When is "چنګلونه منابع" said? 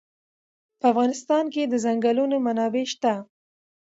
1.83-2.85